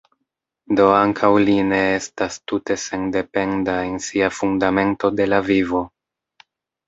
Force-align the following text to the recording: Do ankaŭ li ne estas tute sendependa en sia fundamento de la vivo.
Do 0.77 0.85
ankaŭ 0.99 1.27
li 1.49 1.57
ne 1.71 1.81
estas 1.97 2.37
tute 2.51 2.77
sendependa 2.83 3.75
en 3.89 3.93
sia 4.05 4.29
fundamento 4.37 5.11
de 5.21 5.29
la 5.35 5.43
vivo. 5.51 5.83